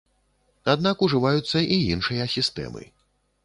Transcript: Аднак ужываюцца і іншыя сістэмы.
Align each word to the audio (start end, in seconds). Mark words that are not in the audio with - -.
Аднак 0.73 1.03
ужываюцца 1.09 1.63
і 1.77 1.79
іншыя 1.93 2.29
сістэмы. 2.37 2.83